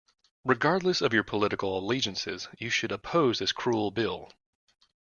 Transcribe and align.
Regardless 0.43 0.99
of 1.01 1.13
your 1.13 1.23
political 1.23 1.77
allegiances, 1.77 2.47
you 2.57 2.71
should 2.71 2.91
oppose 2.91 3.37
this 3.37 3.51
cruel 3.51 3.91
bill. 3.91 4.31